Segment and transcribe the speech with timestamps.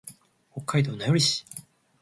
[0.53, 1.45] 北海道名寄市